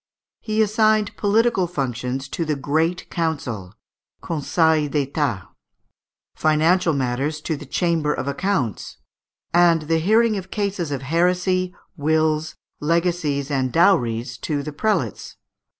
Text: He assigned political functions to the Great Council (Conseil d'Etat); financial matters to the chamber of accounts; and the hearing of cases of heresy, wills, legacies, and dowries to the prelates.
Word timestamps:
He 0.39 0.63
assigned 0.63 1.15
political 1.15 1.67
functions 1.67 2.27
to 2.29 2.43
the 2.43 2.55
Great 2.55 3.07
Council 3.11 3.75
(Conseil 4.23 4.89
d'Etat); 4.89 5.47
financial 6.35 6.93
matters 6.95 7.39
to 7.41 7.55
the 7.55 7.67
chamber 7.67 8.11
of 8.11 8.27
accounts; 8.27 8.97
and 9.53 9.83
the 9.83 9.99
hearing 9.99 10.37
of 10.37 10.49
cases 10.49 10.89
of 10.89 11.03
heresy, 11.03 11.75
wills, 11.97 12.55
legacies, 12.79 13.51
and 13.51 13.71
dowries 13.71 14.39
to 14.39 14.63
the 14.63 14.73
prelates. 14.73 15.37